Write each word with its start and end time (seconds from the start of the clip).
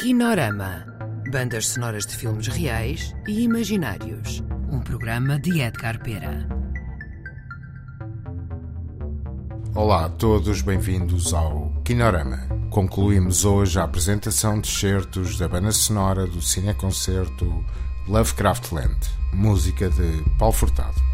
Kinorama. 0.00 0.86
Bandas 1.30 1.68
sonoras 1.68 2.06
de 2.06 2.16
filmes 2.16 2.46
reais 2.46 3.14
e 3.28 3.42
imaginários. 3.42 4.42
Um 4.72 4.80
programa 4.80 5.38
de 5.38 5.60
Edgar 5.60 6.02
Pera. 6.02 6.48
Olá 9.74 10.06
a 10.06 10.08
todos, 10.08 10.62
bem-vindos 10.62 11.34
ao 11.34 11.70
Kinorama. 11.84 12.38
Concluímos 12.70 13.44
hoje 13.44 13.78
a 13.78 13.84
apresentação 13.84 14.58
de 14.58 14.68
certos 14.68 15.36
da 15.36 15.46
banda 15.46 15.70
sonora 15.70 16.26
do 16.26 16.40
cineconcerto 16.40 17.62
Lovecraftland, 18.08 18.98
música 19.34 19.90
de 19.90 20.24
Paulo 20.38 20.54
Furtado. 20.54 21.09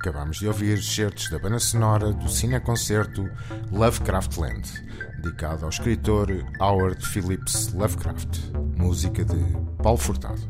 Acabamos 0.00 0.38
de 0.38 0.48
ouvir 0.48 0.82
certos 0.82 1.28
da 1.28 1.38
banda 1.38 1.58
sonora 1.58 2.10
do 2.10 2.26
cineconcerto 2.26 3.28
Lovecraftland, 3.70 4.62
dedicado 5.18 5.64
ao 5.64 5.68
escritor 5.68 6.26
Howard 6.58 7.06
Phillips 7.06 7.70
Lovecraft, 7.74 8.50
música 8.78 9.22
de 9.22 9.36
Paulo 9.82 9.98
Furtado. 9.98 10.40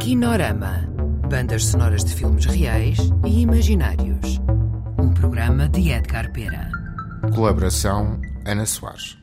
Kinorama. 0.00 0.88
Bandas 1.28 1.66
sonoras 1.66 2.02
de 2.02 2.14
filmes 2.14 2.46
reais 2.46 2.96
e 3.26 3.42
imaginários. 3.42 4.40
Um 4.98 5.12
programa 5.12 5.68
de 5.68 5.90
Edgar 5.90 6.32
Pera. 6.32 6.70
Colaboração 7.34 8.18
Ana 8.46 8.64
Soares. 8.64 9.18